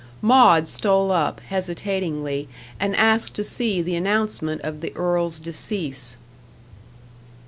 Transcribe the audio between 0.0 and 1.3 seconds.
Maud stole